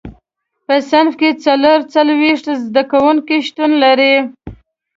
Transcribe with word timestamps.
په 0.65 0.75
صنف 0.89 1.13
کې 1.19 1.29
څلور 1.45 1.79
څلوېښت 1.93 2.45
زده 2.65 2.83
کوونکي 2.91 3.37
شتون 3.47 3.71
لري. 3.83 4.15